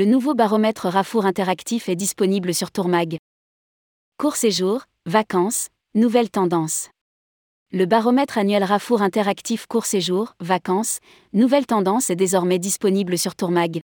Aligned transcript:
le 0.00 0.06
nouveau 0.06 0.32
baromètre 0.32 0.86
Rafour 0.86 1.26
interactif 1.26 1.90
est 1.90 1.94
disponible 1.94 2.54
sur 2.54 2.70
Tourmag. 2.70 3.18
Court 4.16 4.36
séjour, 4.36 4.84
vacances, 5.04 5.68
nouvelles 5.94 6.30
tendances. 6.30 6.88
Le 7.70 7.84
baromètre 7.84 8.38
annuel 8.38 8.64
Rafour 8.64 9.02
interactif 9.02 9.66
court 9.66 9.84
séjour, 9.84 10.32
vacances, 10.40 11.00
nouvelles 11.34 11.66
tendances 11.66 12.08
est 12.08 12.16
désormais 12.16 12.58
disponible 12.58 13.18
sur 13.18 13.36
Tourmag. 13.36 13.82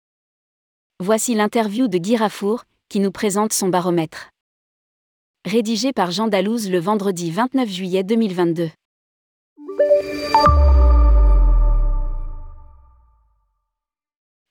Voici 1.03 1.35
l'interview 1.35 1.89
de 1.89 1.97
Guy 1.97 2.15
Rafour, 2.15 2.63
qui 2.87 3.01
nous 3.01 3.11
présente 3.11 3.51
son 3.51 3.67
baromètre. 3.67 4.29
Rédigé 5.43 5.91
par 5.91 6.11
Jean 6.11 6.29
Dalouse 6.29 6.71
le 6.71 6.79
vendredi 6.79 7.29
29 7.29 7.67
juillet 7.67 8.03
2022. 8.05 8.69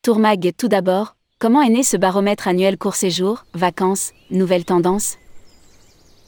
Tourmag 0.03 0.53
tout 0.59 0.69
d'abord, 0.69 1.17
comment 1.45 1.61
est 1.61 1.69
né 1.69 1.83
ce 1.83 1.99
baromètre 1.99 2.49
annuel 2.49 2.79
court 2.79 2.95
séjour, 2.95 3.45
vacances, 3.53 4.13
nouvelles 4.31 4.65
tendances? 4.65 5.19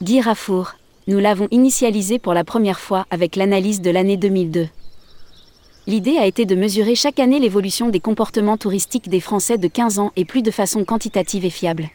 Guy 0.03 0.21
Rafour, 0.21 0.73
nous 1.07 1.17
l'avons 1.17 1.47
initialisé 1.49 2.19
pour 2.19 2.35
la 2.35 2.43
première 2.43 2.79
fois 2.79 3.07
avec 3.09 3.35
l'analyse 3.35 3.81
de 3.81 3.89
l'année 3.89 4.17
2002. 4.17 4.67
L'idée 5.87 6.19
a 6.19 6.27
été 6.27 6.45
de 6.45 6.53
mesurer 6.53 6.93
chaque 6.93 7.17
année 7.17 7.39
l'évolution 7.39 7.89
des 7.89 7.99
comportements 7.99 8.57
touristiques 8.57 9.09
des 9.09 9.19
Français 9.19 9.57
de 9.57 9.67
15 9.67 9.97
ans 9.97 10.11
et 10.17 10.23
plus 10.23 10.43
de 10.43 10.51
façon 10.51 10.85
quantitative 10.85 11.45
et 11.45 11.49
fiable. 11.49 11.89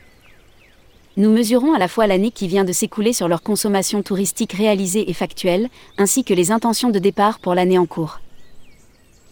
Nous 1.16 1.30
mesurons 1.30 1.74
à 1.74 1.78
la 1.78 1.86
fois 1.86 2.08
l'année 2.08 2.32
qui 2.32 2.48
vient 2.48 2.64
de 2.64 2.72
s'écouler 2.72 3.12
sur 3.12 3.28
leur 3.28 3.44
consommation 3.44 4.02
touristique 4.02 4.54
réalisée 4.54 5.08
et 5.08 5.14
factuelle, 5.14 5.68
ainsi 5.96 6.24
que 6.24 6.34
les 6.34 6.50
intentions 6.50 6.91
de 6.91 6.98
départ 6.98 7.38
pour 7.38 7.54
l'année 7.54 7.78
en 7.78 7.86
cours. 7.86 8.18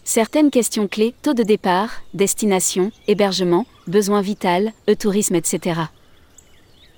Certaines 0.03 0.49
questions 0.49 0.87
clés, 0.87 1.13
taux 1.21 1.33
de 1.33 1.43
départ, 1.43 1.91
destination, 2.13 2.91
hébergement, 3.07 3.65
besoin 3.87 4.21
vital, 4.21 4.73
e-tourisme, 4.89 5.35
etc. 5.35 5.81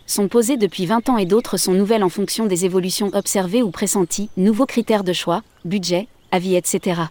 sont 0.06 0.28
posées 0.28 0.58
depuis 0.58 0.86
20 0.86 1.09
ans 1.09 1.17
et 1.17 1.25
d'autres 1.25 1.58
sont 1.58 1.73
nouvelles 1.73 2.03
en 2.03 2.09
fonction 2.09 2.45
des 2.45 2.66
évolutions 2.66 3.12
observées 3.14 3.64
ou 3.64 3.72
pressenties, 3.72 4.30
nouveaux 4.38 4.66
critères 4.66 5.03
de 5.03 5.14
choix, 5.14 5.44
budget, 5.66 6.08
avis, 6.31 6.56
etc. 6.56 7.02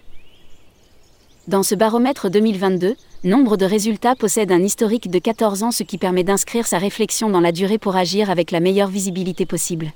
Dans 1.48 1.62
ce 1.62 1.75
baromètre 1.75 2.31
2022, 2.31 2.95
nombre 3.25 3.56
de 3.56 3.64
résultats 3.64 4.14
possèdent 4.14 4.53
un 4.53 4.62
historique 4.62 5.11
de 5.11 5.19
14 5.19 5.62
ans 5.62 5.70
ce 5.70 5.83
qui 5.83 5.98
permet 5.98 6.25
d'inscrire 6.25 6.67
sa 6.67 6.79
réflexion 6.79 7.31
dans 7.31 7.41
la 7.41 7.53
durée 7.53 7.79
pour 7.79 7.97
agir 7.97 8.31
avec 8.31 8.51
la 8.51 8.61
meilleure 8.61 8.89
visibilité 8.89 9.47
possible. 9.47 9.92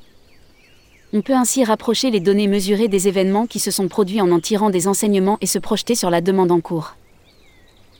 On 1.12 1.22
peut 1.22 1.34
ainsi 1.34 1.62
rapprocher 1.62 2.10
les 2.10 2.20
données 2.20 2.48
mesurées 2.48 2.88
des 2.88 3.06
événements 3.08 3.46
qui 3.46 3.60
se 3.60 3.70
sont 3.70 3.88
produits 3.88 4.20
en 4.20 4.32
en 4.32 4.40
tirant 4.40 4.70
des 4.70 4.88
enseignements 4.88 5.38
et 5.40 5.46
se 5.46 5.58
projeter 5.58 5.94
sur 5.94 6.10
la 6.10 6.20
demande 6.20 6.50
en 6.50 6.60
cours. 6.60 6.96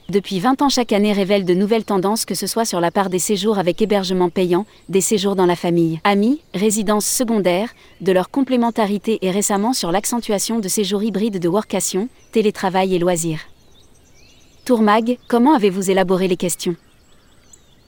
Depuis 0.08 0.38
20 0.38 0.62
ans, 0.62 0.68
chaque 0.68 0.92
année 0.92 1.12
révèle 1.12 1.44
de 1.44 1.52
nouvelles 1.52 1.84
tendances, 1.84 2.24
que 2.24 2.36
ce 2.36 2.46
soit 2.46 2.64
sur 2.64 2.80
la 2.80 2.92
part 2.92 3.10
des 3.10 3.18
séjours 3.18 3.58
avec 3.58 3.82
hébergement 3.82 4.30
payant, 4.30 4.64
des 4.88 5.00
séjours 5.00 5.34
dans 5.34 5.46
la 5.46 5.56
famille, 5.56 6.00
amis, 6.04 6.42
résidences 6.54 7.06
secondaires, 7.06 7.70
de 8.00 8.12
leur 8.12 8.30
complémentarité 8.30 9.18
et 9.22 9.32
récemment 9.32 9.72
sur 9.72 9.90
l'accentuation 9.90 10.60
de 10.60 10.68
séjours 10.68 11.02
hybrides 11.02 11.40
de 11.40 11.48
workation, 11.48 12.08
télétravail 12.30 12.94
et 12.94 13.00
loisirs. 13.00 13.40
Tourmag, 14.64 15.18
comment 15.26 15.54
avez-vous 15.54 15.90
élaboré 15.90 16.28
les 16.28 16.36
questions? 16.36 16.76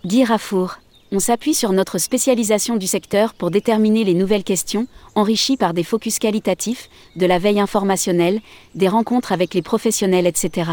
Guy 0.05 0.25
Rafour, 0.25 0.79
on 1.13 1.21
s'appuie 1.21 1.55
sur 1.55 1.73
notre 1.73 1.99
spécialisation 1.99 2.75
du 2.75 2.89
secteur 2.89 3.33
pour 3.33 3.53
déterminer 3.53 4.03
les 4.03 4.15
nouvelles 4.15 4.43
questions, 4.43 4.89
enrichies 5.15 5.57
par 5.57 5.73
des 5.73 5.85
focus 5.85 6.19
qualitatifs, 6.19 6.89
de 7.15 7.27
la 7.27 7.39
veille 7.39 7.61
informationnelle, 7.61 8.41
des 8.75 8.89
rencontres 8.89 9.31
avec 9.31 9.55
les 9.55 9.63
professionnels, 9.63 10.27
etc. 10.27 10.73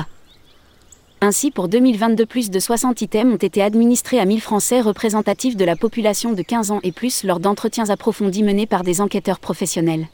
Ainsi, 1.28 1.50
pour 1.50 1.70
2022, 1.70 2.24
plus 2.28 2.52
de 2.52 2.60
60 2.60 3.02
items 3.02 3.34
ont 3.34 3.38
été 3.38 3.64
administrés 3.64 4.20
à 4.20 4.26
1000 4.26 4.42
Français 4.42 4.80
représentatifs 4.80 5.58
de 5.58 5.66
la 5.66 5.76
population 5.76 6.34
de 6.34 6.44
15 6.44 6.70
ans 6.70 6.80
et 6.84 6.92
plus 6.92 7.24
lors 7.24 7.40
d'entretiens 7.40 7.90
approfondis 7.90 8.44
menés 8.44 8.68
par 8.68 8.84
des 8.84 9.02
enquêteurs 9.02 9.40
professionnels. 9.40 10.08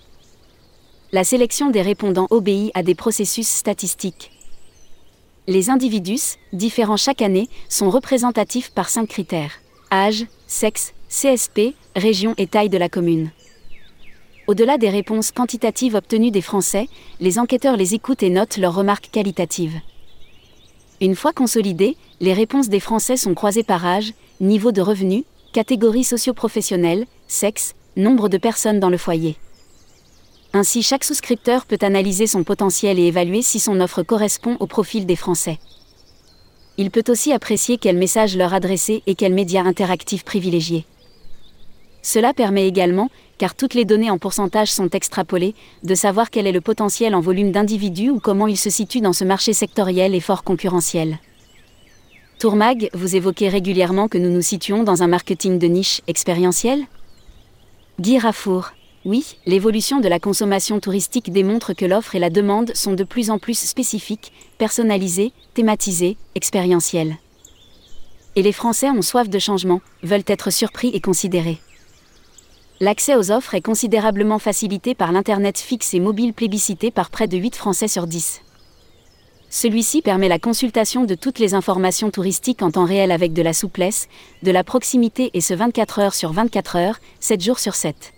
La 1.11 1.25
sélection 1.25 1.69
des 1.69 1.81
répondants 1.81 2.27
obéit 2.29 2.71
à 2.75 2.81
des 2.81 2.95
processus 2.95 3.49
statistiques. 3.49 4.31
Les 5.47 5.69
individus, 5.69 6.37
différents 6.53 6.95
chaque 6.95 7.21
année, 7.21 7.49
sont 7.67 7.89
représentatifs 7.89 8.71
par 8.71 8.87
cinq 8.87 9.09
critères 9.09 9.59
âge, 9.91 10.25
sexe, 10.47 10.93
CSP, 11.09 11.75
région 11.93 12.35
et 12.37 12.47
taille 12.47 12.69
de 12.69 12.77
la 12.77 12.87
commune. 12.87 13.31
Au-delà 14.47 14.77
des 14.77 14.89
réponses 14.89 15.33
quantitatives 15.33 15.95
obtenues 15.95 16.31
des 16.31 16.39
Français, 16.39 16.87
les 17.19 17.37
enquêteurs 17.37 17.75
les 17.75 17.95
écoutent 17.95 18.23
et 18.23 18.29
notent 18.29 18.55
leurs 18.55 18.75
remarques 18.75 19.09
qualitatives. 19.11 19.81
Une 21.01 21.15
fois 21.15 21.33
consolidées, 21.33 21.97
les 22.19 22.31
réponses 22.31 22.69
des 22.69 22.79
Français 22.79 23.17
sont 23.17 23.33
croisées 23.33 23.63
par 23.63 23.83
âge, 23.87 24.13
niveau 24.39 24.71
de 24.71 24.81
revenu, 24.81 25.23
catégorie 25.51 26.03
socio-professionnelle, 26.03 27.07
sexe, 27.27 27.73
nombre 27.97 28.29
de 28.29 28.37
personnes 28.37 28.79
dans 28.79 28.91
le 28.91 28.99
foyer. 28.99 29.35
Ainsi, 30.53 30.83
chaque 30.83 31.03
souscripteur 31.03 31.65
peut 31.65 31.79
analyser 31.81 32.27
son 32.27 32.43
potentiel 32.43 32.99
et 32.99 33.07
évaluer 33.07 33.41
si 33.41 33.59
son 33.59 33.81
offre 33.81 34.03
correspond 34.03 34.57
au 34.59 34.67
profil 34.67 35.07
des 35.07 35.15
Français. 35.15 35.57
Il 36.77 36.91
peut 36.91 37.05
aussi 37.07 37.33
apprécier 37.33 37.79
quels 37.79 37.97
messages 37.97 38.37
leur 38.37 38.53
adresser 38.53 39.01
et 39.07 39.15
quels 39.15 39.33
médias 39.33 39.63
interactifs 39.63 40.23
privilégier. 40.23 40.85
Cela 42.01 42.33
permet 42.33 42.67
également, 42.67 43.09
car 43.37 43.55
toutes 43.55 43.73
les 43.73 43.85
données 43.85 44.09
en 44.09 44.17
pourcentage 44.17 44.71
sont 44.71 44.89
extrapolées, 44.89 45.55
de 45.83 45.95
savoir 45.95 46.29
quel 46.29 46.47
est 46.47 46.51
le 46.51 46.61
potentiel 46.61 47.15
en 47.15 47.21
volume 47.21 47.51
d'individus 47.51 48.09
ou 48.09 48.19
comment 48.19 48.47
il 48.47 48.57
se 48.57 48.69
situe 48.69 49.01
dans 49.01 49.13
ce 49.13 49.23
marché 49.23 49.53
sectoriel 49.53 50.15
et 50.15 50.19
fort 50.19 50.43
concurrentiel. 50.43 51.19
Tourmag, 52.39 52.89
vous 52.93 53.15
évoquez 53.15 53.49
régulièrement 53.49 54.07
que 54.07 54.17
nous 54.17 54.31
nous 54.31 54.41
situons 54.41 54.83
dans 54.83 55.03
un 55.03 55.07
marketing 55.07 55.59
de 55.59 55.67
niche 55.67 56.01
expérientiel? 56.07 56.85
Guy 57.99 58.17
Rafour, 58.17 58.71
oui, 59.05 59.37
l'évolution 59.45 59.99
de 59.99 60.07
la 60.07 60.19
consommation 60.19 60.79
touristique 60.79 61.31
démontre 61.31 61.73
que 61.73 61.85
l'offre 61.85 62.15
et 62.15 62.19
la 62.19 62.29
demande 62.29 62.71
sont 62.75 62.93
de 62.93 63.03
plus 63.03 63.29
en 63.29 63.37
plus 63.37 63.57
spécifiques, 63.59 64.31
personnalisées, 64.57 65.33
thématisées, 65.53 66.17
expérientielles. 66.33 67.17
Et 68.35 68.43
les 68.43 68.51
Français 68.51 68.89
ont 68.89 69.01
soif 69.01 69.29
de 69.29 69.39
changement, 69.39 69.81
veulent 70.03 70.23
être 70.27 70.51
surpris 70.51 70.89
et 70.93 71.01
considérés. 71.01 71.59
L'accès 72.81 73.15
aux 73.15 73.29
offres 73.29 73.53
est 73.53 73.61
considérablement 73.61 74.39
facilité 74.39 74.95
par 74.95 75.11
l'Internet 75.11 75.59
fixe 75.59 75.93
et 75.93 75.99
mobile 75.99 76.33
plébiscité 76.33 76.89
par 76.89 77.11
près 77.11 77.27
de 77.27 77.37
8 77.37 77.55
Français 77.55 77.87
sur 77.87 78.07
10. 78.07 78.41
Celui-ci 79.51 80.01
permet 80.01 80.27
la 80.27 80.39
consultation 80.39 81.03
de 81.03 81.13
toutes 81.13 81.37
les 81.37 81.53
informations 81.53 82.09
touristiques 82.09 82.63
en 82.63 82.71
temps 82.71 82.85
réel 82.85 83.11
avec 83.11 83.33
de 83.33 83.43
la 83.43 83.53
souplesse, 83.53 84.09
de 84.41 84.49
la 84.49 84.63
proximité 84.63 85.29
et 85.35 85.41
ce 85.41 85.53
24 85.53 85.99
heures 85.99 86.15
sur 86.15 86.33
24 86.33 86.75
heures, 86.75 86.99
7 87.19 87.43
jours 87.43 87.59
sur 87.59 87.75
7 87.75 88.13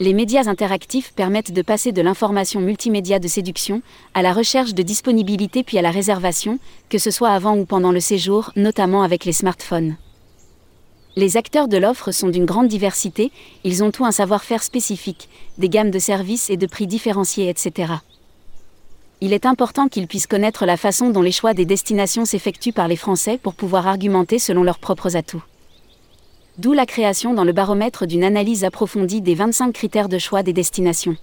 les 0.00 0.14
médias 0.14 0.48
interactifs 0.48 1.12
permettent 1.12 1.52
de 1.52 1.62
passer 1.62 1.92
de 1.92 2.02
l'information 2.02 2.60
multimédia 2.60 3.20
de 3.20 3.28
séduction 3.28 3.82
à 4.14 4.22
la 4.22 4.32
recherche 4.32 4.74
de 4.74 4.82
disponibilité 4.82 5.62
puis 5.62 5.78
à 5.78 5.82
la 5.82 5.92
réservation, 5.92 6.58
que 6.88 6.98
ce 6.98 7.12
soit 7.12 7.30
avant 7.30 7.56
ou 7.56 7.66
pendant 7.66 7.92
le 7.92 8.00
séjour, 8.00 8.50
notamment 8.56 9.04
avec 9.04 9.24
les 9.24 9.32
smartphones. 9.32 9.96
Les 11.14 11.36
acteurs 11.36 11.68
de 11.68 11.76
l'offre 11.76 12.10
sont 12.10 12.28
d'une 12.28 12.46
grande 12.46 12.68
diversité, 12.68 13.32
ils 13.64 13.84
ont 13.84 13.90
tout 13.90 14.06
un 14.06 14.12
savoir-faire 14.12 14.62
spécifique, 14.62 15.28
des 15.58 15.68
gammes 15.68 15.90
de 15.90 15.98
services 15.98 16.48
et 16.48 16.56
de 16.56 16.66
prix 16.66 16.86
différenciés, 16.86 17.50
etc. 17.50 17.92
Il 19.20 19.34
est 19.34 19.44
important 19.44 19.88
qu'ils 19.88 20.06
puissent 20.06 20.26
connaître 20.26 20.64
la 20.64 20.78
façon 20.78 21.10
dont 21.10 21.20
les 21.20 21.30
choix 21.30 21.52
des 21.52 21.66
destinations 21.66 22.24
s'effectuent 22.24 22.72
par 22.72 22.88
les 22.88 22.96
Français 22.96 23.36
pour 23.36 23.52
pouvoir 23.52 23.86
argumenter 23.86 24.38
selon 24.38 24.62
leurs 24.62 24.78
propres 24.78 25.14
atouts. 25.14 25.42
D'où 26.56 26.72
la 26.72 26.86
création 26.86 27.34
dans 27.34 27.44
le 27.44 27.52
baromètre 27.52 28.06
d'une 28.06 28.24
analyse 28.24 28.64
approfondie 28.64 29.20
des 29.20 29.34
25 29.34 29.70
critères 29.72 30.08
de 30.08 30.18
choix 30.18 30.42
des 30.42 30.54
destinations. 30.54 31.16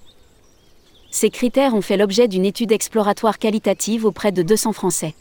Ces 1.09 1.31
critères 1.31 1.73
ont 1.73 1.81
fait 1.81 1.97
l'objet 1.97 2.27
d'une 2.27 2.45
étude 2.45 2.71
exploratoire 2.71 3.39
qualitative 3.39 4.05
auprès 4.05 4.31
de 4.31 4.43
200 4.43 4.73
Français. 4.73 5.15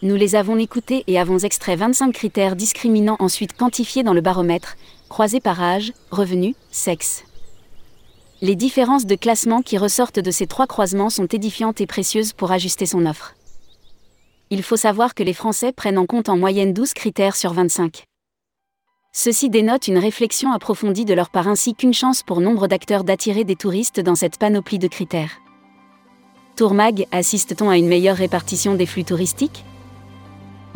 Nous 0.00 0.14
les 0.14 0.36
avons 0.36 0.56
écoutés 0.58 1.02
et 1.08 1.18
avons 1.18 1.38
extrait 1.38 1.74
25 1.74 2.12
critères 2.12 2.54
discriminants 2.54 3.16
ensuite 3.18 3.56
quantifiés 3.56 4.04
dans 4.04 4.12
le 4.12 4.20
baromètre, 4.20 4.76
croisés 5.08 5.40
par 5.40 5.60
âge, 5.60 5.92
revenu, 6.12 6.54
sexe. 6.70 7.24
Les 8.40 8.54
différences 8.54 9.06
de 9.06 9.16
classement 9.16 9.60
qui 9.60 9.76
ressortent 9.76 10.20
de 10.20 10.30
ces 10.30 10.46
trois 10.46 10.68
croisements 10.68 11.10
sont 11.10 11.26
édifiantes 11.26 11.80
et 11.80 11.86
précieuses 11.88 12.32
pour 12.32 12.52
ajuster 12.52 12.86
son 12.86 13.06
offre. 13.06 13.34
Il 14.50 14.62
faut 14.62 14.76
savoir 14.76 15.16
que 15.16 15.24
les 15.24 15.32
Français 15.32 15.72
prennent 15.72 15.98
en 15.98 16.06
compte 16.06 16.28
en 16.28 16.36
moyenne 16.36 16.72
12 16.72 16.92
critères 16.94 17.34
sur 17.34 17.52
25. 17.52 18.04
Ceci 19.12 19.50
dénote 19.50 19.88
une 19.88 19.98
réflexion 19.98 20.52
approfondie 20.52 21.06
de 21.06 21.14
leur 21.14 21.30
part 21.30 21.48
ainsi 21.48 21.74
qu'une 21.74 21.92
chance 21.92 22.22
pour 22.22 22.40
nombre 22.40 22.68
d'acteurs 22.68 23.02
d'attirer 23.02 23.42
des 23.42 23.56
touristes 23.56 23.98
dans 23.98 24.14
cette 24.14 24.38
panoplie 24.38 24.78
de 24.78 24.86
critères. 24.86 25.40
Tourmag, 26.54 27.08
assiste-t-on 27.10 27.68
à 27.68 27.76
une 27.76 27.88
meilleure 27.88 28.16
répartition 28.16 28.76
des 28.76 28.86
flux 28.86 29.04
touristiques? 29.04 29.64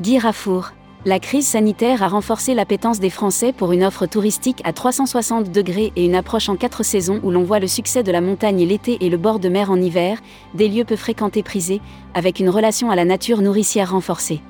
Guy 0.01 0.19
Rafour. 0.19 0.73
La 1.05 1.21
crise 1.21 1.47
sanitaire 1.47 2.03
a 2.03 2.09
renforcé 2.09 2.55
l'appétence 2.55 2.99
des 2.99 3.11
Français 3.11 3.53
pour 3.53 3.73
une 3.73 3.85
offre 3.85 4.07
touristique 4.07 4.63
à 4.65 4.73
360 4.73 5.53
degrés 5.53 5.93
et 5.97 6.07
une 6.07 6.15
approche 6.15 6.49
en 6.49 6.57
quatre 6.57 6.83
saisons 6.83 7.21
où 7.23 7.31
l'on 7.31 7.43
voit 7.43 7.59
le 7.59 7.67
succès 7.67 8.03
de 8.03 8.11
la 8.11 8.23
montagne 8.23 8.65
l'été 8.65 8.97
et 9.05 9.11
le 9.11 9.19
bord 9.19 9.39
de 9.39 9.51
mer 9.51 9.71
en 9.71 9.77
hiver, 9.77 10.19
des 10.55 10.69
lieux 10.69 10.85
peu 10.85 10.97
fréquentés 10.97 11.43
prisés, 11.43 11.83
avec 12.15 12.41
une 12.41 12.49
relation 12.49 12.91
à 12.91 12.97
la 12.97 13.05
nature 13.05 13.43
nourricière 13.43 13.93
renforcée. 13.93 14.41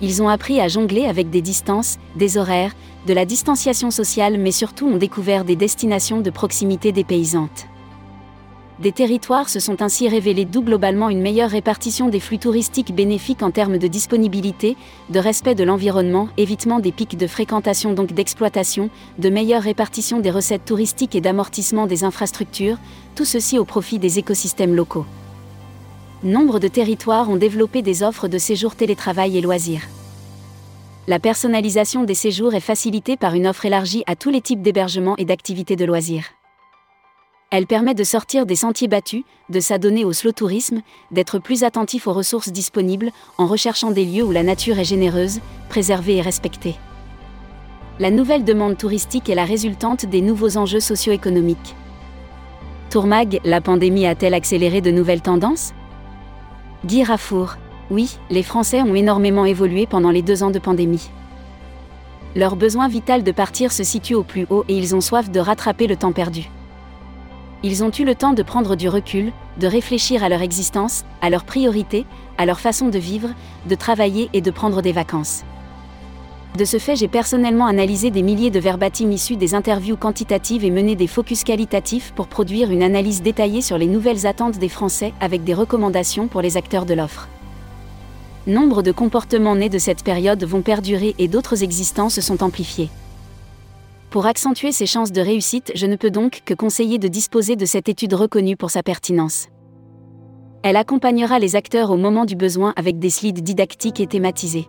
Ils 0.00 0.20
ont 0.20 0.28
appris 0.28 0.60
à 0.60 0.66
jongler 0.66 1.06
avec 1.06 1.30
des 1.30 1.40
distances, 1.40 1.98
des 2.16 2.36
horaires, 2.36 2.74
de 3.06 3.12
la 3.12 3.24
distanciation 3.26 3.92
sociale 3.92 4.36
mais 4.36 4.52
surtout 4.52 4.88
ont 4.88 4.96
découvert 4.96 5.44
des 5.44 5.56
destinations 5.56 6.22
de 6.22 6.30
proximité 6.30 6.90
dépaysantes. 6.90 7.66
Des 8.80 8.90
territoires 8.90 9.48
se 9.48 9.60
sont 9.60 9.82
ainsi 9.82 10.08
révélés 10.08 10.44
d'où 10.44 10.60
globalement 10.60 11.08
une 11.08 11.20
meilleure 11.20 11.50
répartition 11.50 12.08
des 12.08 12.18
flux 12.18 12.40
touristiques 12.40 12.92
bénéfiques 12.92 13.44
en 13.44 13.52
termes 13.52 13.78
de 13.78 13.86
disponibilité, 13.86 14.76
de 15.10 15.20
respect 15.20 15.54
de 15.54 15.62
l'environnement, 15.62 16.28
évitement 16.36 16.80
des 16.80 16.90
pics 16.90 17.16
de 17.16 17.28
fréquentation 17.28 17.92
donc 17.92 18.12
d'exploitation, 18.12 18.90
de 19.18 19.30
meilleure 19.30 19.62
répartition 19.62 20.18
des 20.18 20.32
recettes 20.32 20.64
touristiques 20.64 21.14
et 21.14 21.20
d'amortissement 21.20 21.86
des 21.86 22.02
infrastructures, 22.02 22.78
tout 23.14 23.24
ceci 23.24 23.60
au 23.60 23.64
profit 23.64 24.00
des 24.00 24.18
écosystèmes 24.18 24.74
locaux. 24.74 25.06
Nombre 26.24 26.58
de 26.58 26.66
territoires 26.66 27.30
ont 27.30 27.36
développé 27.36 27.80
des 27.80 28.02
offres 28.02 28.26
de 28.26 28.38
séjour 28.38 28.74
télétravail 28.74 29.38
et 29.38 29.40
loisirs. 29.40 29.82
La 31.06 31.20
personnalisation 31.20 32.02
des 32.02 32.14
séjours 32.14 32.54
est 32.54 32.60
facilitée 32.60 33.16
par 33.16 33.34
une 33.34 33.46
offre 33.46 33.66
élargie 33.66 34.02
à 34.08 34.16
tous 34.16 34.30
les 34.30 34.40
types 34.40 34.62
d'hébergements 34.62 35.16
et 35.16 35.24
d'activités 35.24 35.76
de 35.76 35.84
loisirs. 35.84 36.24
Elle 37.50 37.66
permet 37.66 37.94
de 37.94 38.04
sortir 38.04 38.46
des 38.46 38.56
sentiers 38.56 38.88
battus, 38.88 39.22
de 39.48 39.60
s'adonner 39.60 40.04
au 40.04 40.12
slow 40.12 40.32
tourisme, 40.32 40.80
d'être 41.10 41.38
plus 41.38 41.62
attentif 41.62 42.06
aux 42.06 42.12
ressources 42.12 42.48
disponibles, 42.48 43.12
en 43.38 43.46
recherchant 43.46 43.90
des 43.90 44.04
lieux 44.04 44.24
où 44.24 44.32
la 44.32 44.42
nature 44.42 44.78
est 44.78 44.84
généreuse, 44.84 45.40
préservée 45.68 46.16
et 46.16 46.20
respectée. 46.20 46.74
La 48.00 48.10
nouvelle 48.10 48.42
demande 48.42 48.76
touristique 48.76 49.28
est 49.28 49.36
la 49.36 49.44
résultante 49.44 50.04
des 50.04 50.20
nouveaux 50.20 50.56
enjeux 50.56 50.80
socio-économiques. 50.80 51.76
Tourmag, 52.90 53.40
la 53.44 53.60
pandémie 53.60 54.06
a-t-elle 54.06 54.34
accéléré 54.34 54.80
de 54.80 54.90
nouvelles 54.90 55.22
tendances? 55.22 55.74
Guy 56.84 57.04
Rafour. 57.04 57.56
Oui, 57.90 58.18
les 58.30 58.42
Français 58.42 58.82
ont 58.82 58.94
énormément 58.94 59.44
évolué 59.44 59.86
pendant 59.86 60.10
les 60.10 60.22
deux 60.22 60.42
ans 60.42 60.50
de 60.50 60.58
pandémie. 60.58 61.08
Leur 62.34 62.56
besoin 62.56 62.88
vital 62.88 63.22
de 63.22 63.30
partir 63.30 63.70
se 63.70 63.84
situe 63.84 64.14
au 64.14 64.24
plus 64.24 64.46
haut 64.50 64.64
et 64.68 64.76
ils 64.76 64.96
ont 64.96 65.00
soif 65.00 65.30
de 65.30 65.38
rattraper 65.38 65.86
le 65.86 65.94
temps 65.94 66.12
perdu 66.12 66.50
ils 67.64 67.82
ont 67.82 67.90
eu 67.98 68.04
le 68.04 68.14
temps 68.14 68.34
de 68.34 68.42
prendre 68.42 68.76
du 68.76 68.90
recul, 68.90 69.32
de 69.58 69.66
réfléchir 69.66 70.22
à 70.22 70.28
leur 70.28 70.42
existence, 70.42 71.02
à 71.22 71.30
leurs 71.30 71.44
priorités, 71.44 72.04
à 72.36 72.44
leur 72.44 72.60
façon 72.60 72.88
de 72.88 72.98
vivre, 72.98 73.30
de 73.66 73.74
travailler 73.74 74.28
et 74.34 74.42
de 74.42 74.50
prendre 74.50 74.82
des 74.82 74.92
vacances. 74.92 75.44
De 76.58 76.66
ce 76.66 76.78
fait, 76.78 76.94
j'ai 76.94 77.08
personnellement 77.08 77.64
analysé 77.64 78.10
des 78.10 78.22
milliers 78.22 78.50
de 78.50 78.60
verbatims 78.60 79.10
issus 79.10 79.36
des 79.36 79.54
interviews 79.54 79.96
quantitatives 79.96 80.62
et 80.62 80.70
mené 80.70 80.94
des 80.94 81.06
focus 81.06 81.42
qualitatifs 81.42 82.12
pour 82.14 82.28
produire 82.28 82.70
une 82.70 82.82
analyse 82.82 83.22
détaillée 83.22 83.62
sur 83.62 83.78
les 83.78 83.86
nouvelles 83.86 84.26
attentes 84.26 84.58
des 84.58 84.68
Français 84.68 85.14
avec 85.22 85.42
des 85.42 85.54
recommandations 85.54 86.28
pour 86.28 86.42
les 86.42 86.58
acteurs 86.58 86.84
de 86.84 86.92
l'offre. 86.92 87.28
Nombre 88.46 88.82
de 88.82 88.92
comportements 88.92 89.56
nés 89.56 89.70
de 89.70 89.78
cette 89.78 90.04
période 90.04 90.44
vont 90.44 90.60
perdurer 90.60 91.14
et 91.18 91.28
d'autres 91.28 91.62
existants 91.62 92.10
se 92.10 92.20
sont 92.20 92.42
amplifiés. 92.42 92.90
Pour 94.14 94.26
accentuer 94.26 94.70
ses 94.70 94.86
chances 94.86 95.10
de 95.10 95.20
réussite, 95.20 95.72
je 95.74 95.86
ne 95.86 95.96
peux 95.96 96.12
donc 96.12 96.42
que 96.44 96.54
conseiller 96.54 96.98
de 96.98 97.08
disposer 97.08 97.56
de 97.56 97.64
cette 97.64 97.88
étude 97.88 98.14
reconnue 98.14 98.56
pour 98.56 98.70
sa 98.70 98.84
pertinence. 98.84 99.48
Elle 100.62 100.76
accompagnera 100.76 101.40
les 101.40 101.56
acteurs 101.56 101.90
au 101.90 101.96
moment 101.96 102.24
du 102.24 102.36
besoin 102.36 102.72
avec 102.76 103.00
des 103.00 103.10
slides 103.10 103.42
didactiques 103.42 103.98
et 103.98 104.06
thématisés. 104.06 104.68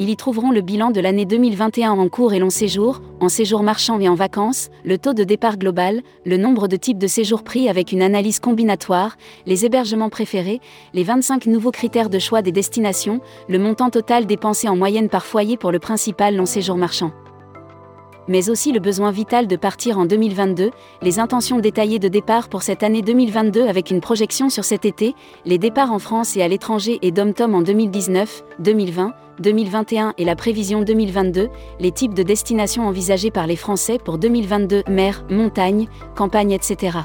Ils 0.00 0.10
y 0.10 0.16
trouveront 0.16 0.50
le 0.50 0.60
bilan 0.60 0.90
de 0.90 1.00
l'année 1.00 1.24
2021 1.24 1.92
en 1.92 2.08
cours 2.08 2.32
et 2.32 2.40
long 2.40 2.50
séjour, 2.50 3.00
en 3.20 3.28
séjour 3.28 3.62
marchand 3.62 4.00
et 4.00 4.08
en 4.08 4.16
vacances, 4.16 4.70
le 4.84 4.98
taux 4.98 5.14
de 5.14 5.22
départ 5.22 5.56
global, 5.56 6.02
le 6.24 6.36
nombre 6.36 6.66
de 6.66 6.76
types 6.76 6.98
de 6.98 7.06
séjours 7.06 7.44
pris 7.44 7.68
avec 7.68 7.92
une 7.92 8.02
analyse 8.02 8.40
combinatoire, 8.40 9.16
les 9.46 9.64
hébergements 9.64 10.10
préférés, 10.10 10.60
les 10.94 11.04
25 11.04 11.46
nouveaux 11.46 11.70
critères 11.70 12.10
de 12.10 12.18
choix 12.18 12.42
des 12.42 12.50
destinations, 12.50 13.20
le 13.48 13.60
montant 13.60 13.90
total 13.90 14.26
dépensé 14.26 14.68
en 14.68 14.74
moyenne 14.74 15.10
par 15.10 15.24
foyer 15.24 15.56
pour 15.56 15.70
le 15.70 15.78
principal 15.78 16.34
long 16.34 16.44
séjour 16.44 16.76
marchand 16.76 17.12
mais 18.28 18.50
aussi 18.50 18.72
le 18.72 18.80
besoin 18.80 19.10
vital 19.10 19.46
de 19.46 19.56
partir 19.56 19.98
en 19.98 20.06
2022, 20.06 20.70
les 21.02 21.18
intentions 21.18 21.58
détaillées 21.58 21.98
de 21.98 22.08
départ 22.08 22.48
pour 22.48 22.62
cette 22.62 22.82
année 22.82 23.02
2022 23.02 23.66
avec 23.66 23.90
une 23.90 24.00
projection 24.00 24.48
sur 24.48 24.64
cet 24.64 24.84
été, 24.84 25.14
les 25.44 25.58
départs 25.58 25.92
en 25.92 25.98
France 25.98 26.36
et 26.36 26.42
à 26.42 26.48
l'étranger 26.48 26.98
et 27.02 27.10
dom-tom 27.10 27.54
en 27.54 27.62
2019, 27.62 28.44
2020, 28.58 29.12
2021 29.40 30.14
et 30.18 30.24
la 30.24 30.36
prévision 30.36 30.82
2022, 30.82 31.48
les 31.80 31.92
types 31.92 32.14
de 32.14 32.22
destinations 32.22 32.86
envisagées 32.86 33.30
par 33.30 33.46
les 33.46 33.56
Français 33.56 33.98
pour 34.02 34.18
2022, 34.18 34.84
mer, 34.88 35.24
montagne, 35.30 35.88
campagne, 36.14 36.52
etc. 36.52 36.98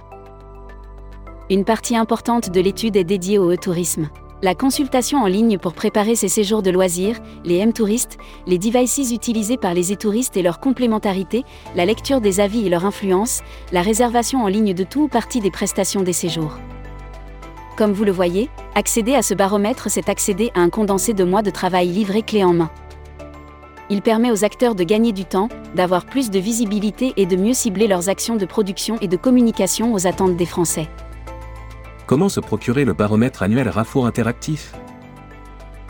Une 1.49 1.65
partie 1.65 1.97
importante 1.97 2.49
de 2.49 2.61
l'étude 2.61 2.95
est 2.95 3.03
dédiée 3.03 3.37
au 3.37 3.51
e-tourisme 3.51 4.09
la 4.41 4.55
consultation 4.55 5.19
en 5.19 5.27
ligne 5.27 5.59
pour 5.59 5.73
préparer 5.73 6.15
ses 6.15 6.27
séjours 6.27 6.63
de 6.63 6.71
loisirs, 6.71 7.19
les 7.45 7.57
M-touristes, 7.57 8.17
les 8.47 8.57
devices 8.57 9.11
utilisés 9.11 9.57
par 9.57 9.73
les 9.73 9.93
e-touristes 9.93 10.35
et 10.35 10.41
leur 10.41 10.59
complémentarité, 10.59 11.43
la 11.75 11.85
lecture 11.85 12.21
des 12.21 12.39
avis 12.39 12.65
et 12.65 12.69
leur 12.69 12.85
influence, 12.85 13.41
la 13.71 13.81
réservation 13.81 14.43
en 14.43 14.47
ligne 14.47 14.73
de 14.73 14.83
tout 14.83 15.03
ou 15.03 15.07
partie 15.07 15.41
des 15.41 15.51
prestations 15.51 16.01
des 16.01 16.13
séjours. 16.13 16.57
Comme 17.77 17.93
vous 17.93 18.03
le 18.03 18.11
voyez, 18.11 18.49
accéder 18.75 19.13
à 19.13 19.21
ce 19.21 19.33
baromètre, 19.33 19.89
c'est 19.89 20.09
accéder 20.09 20.51
à 20.55 20.61
un 20.61 20.69
condensé 20.69 21.13
de 21.13 21.23
mois 21.23 21.43
de 21.43 21.51
travail 21.51 21.89
livré 21.89 22.23
clé 22.23 22.43
en 22.43 22.53
main. 22.53 22.71
Il 23.89 24.01
permet 24.01 24.31
aux 24.31 24.43
acteurs 24.43 24.73
de 24.73 24.83
gagner 24.83 25.11
du 25.11 25.25
temps, 25.25 25.49
d'avoir 25.75 26.05
plus 26.05 26.31
de 26.31 26.39
visibilité 26.39 27.13
et 27.17 27.25
de 27.25 27.35
mieux 27.35 27.53
cibler 27.53 27.87
leurs 27.87 28.09
actions 28.09 28.37
de 28.37 28.45
production 28.45 28.97
et 29.01 29.07
de 29.07 29.17
communication 29.17 29.93
aux 29.93 30.07
attentes 30.07 30.35
des 30.35 30.45
Français. 30.45 30.87
Comment 32.11 32.27
se 32.27 32.41
procurer 32.41 32.83
le 32.83 32.91
baromètre 32.91 33.41
annuel 33.41 33.69
Rafour 33.69 34.05
Interactif? 34.05 34.73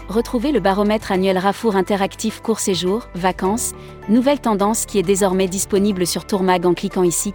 Retrouvez 0.07 0.51
le 0.51 0.59
baromètre 0.59 1.12
annuel 1.12 1.39
Rafour 1.39 1.75
Interactif 1.75 2.41
court 2.44 2.59
séjour, 2.59 3.07
vacances, 3.15 3.71
nouvelle 4.07 4.39
tendance 4.39 4.85
qui 4.85 5.00
est 5.00 5.01
désormais 5.01 5.47
disponible 5.47 6.06
sur 6.06 6.25
Tourmag 6.25 6.68
en 6.68 6.75
cliquant 6.75 7.01
ici. 7.01 7.33